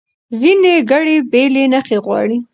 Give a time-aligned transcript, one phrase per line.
[0.39, 2.37] ځینې ګړې بېلې نښې غواړي.